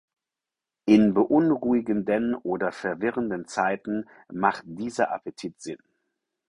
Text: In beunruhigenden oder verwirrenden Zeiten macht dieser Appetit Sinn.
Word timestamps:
In 0.87 1.13
beunruhigenden 1.13 2.33
oder 2.33 2.71
verwirrenden 2.71 3.47
Zeiten 3.47 4.09
macht 4.33 4.63
dieser 4.65 5.11
Appetit 5.11 5.61
Sinn. 5.61 5.77